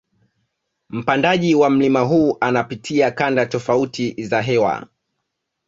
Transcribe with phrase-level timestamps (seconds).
[0.89, 4.87] Mpandaji wa mlima huu anapitia kanda tofati za hewa